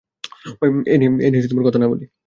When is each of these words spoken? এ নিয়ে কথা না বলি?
এ 0.87 0.95
নিয়ে 0.97 1.65
কথা 1.65 1.79
না 1.79 1.87
বলি? 1.87 2.05